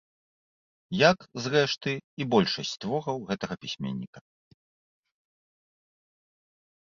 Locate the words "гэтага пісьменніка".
3.31-4.23